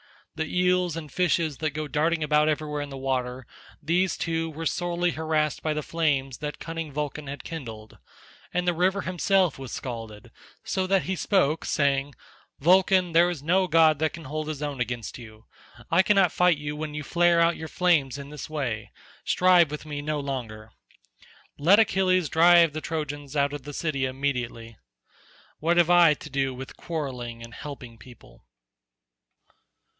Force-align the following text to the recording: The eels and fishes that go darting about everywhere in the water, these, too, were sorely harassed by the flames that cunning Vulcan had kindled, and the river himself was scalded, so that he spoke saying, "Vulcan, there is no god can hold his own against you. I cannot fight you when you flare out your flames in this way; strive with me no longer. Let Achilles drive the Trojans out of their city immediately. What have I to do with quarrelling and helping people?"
The 0.33 0.51
eels 0.59 0.97
and 0.97 1.11
fishes 1.11 1.57
that 1.57 1.71
go 1.71 1.87
darting 1.87 2.23
about 2.23 2.49
everywhere 2.49 2.81
in 2.81 2.89
the 2.89 2.97
water, 2.97 3.45
these, 3.83 4.17
too, 4.17 4.49
were 4.49 4.65
sorely 4.65 5.11
harassed 5.11 5.61
by 5.61 5.75
the 5.75 5.83
flames 5.83 6.39
that 6.39 6.57
cunning 6.57 6.91
Vulcan 6.91 7.27
had 7.27 7.43
kindled, 7.43 7.99
and 8.51 8.67
the 8.67 8.73
river 8.73 9.01
himself 9.01 9.59
was 9.59 9.71
scalded, 9.71 10.31
so 10.63 10.87
that 10.87 11.03
he 11.03 11.15
spoke 11.15 11.65
saying, 11.65 12.15
"Vulcan, 12.59 13.11
there 13.11 13.29
is 13.29 13.43
no 13.43 13.67
god 13.67 13.99
can 14.11 14.23
hold 14.23 14.47
his 14.47 14.63
own 14.63 14.79
against 14.79 15.19
you. 15.19 15.45
I 15.91 16.01
cannot 16.01 16.31
fight 16.31 16.57
you 16.57 16.75
when 16.75 16.95
you 16.95 17.03
flare 17.03 17.39
out 17.39 17.57
your 17.57 17.67
flames 17.67 18.17
in 18.17 18.29
this 18.29 18.49
way; 18.49 18.89
strive 19.23 19.69
with 19.69 19.85
me 19.85 20.01
no 20.01 20.19
longer. 20.19 20.71
Let 21.59 21.77
Achilles 21.77 22.27
drive 22.27 22.73
the 22.73 22.81
Trojans 22.81 23.35
out 23.35 23.53
of 23.53 23.61
their 23.63 23.73
city 23.73 24.05
immediately. 24.05 24.77
What 25.59 25.77
have 25.77 25.91
I 25.91 26.15
to 26.15 26.29
do 26.31 26.55
with 26.55 26.75
quarrelling 26.77 27.43
and 27.43 27.53
helping 27.53 27.99
people?" 27.99 28.43